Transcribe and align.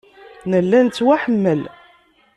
Nella 0.51 0.79
nettwaḥemmel. 0.85 1.61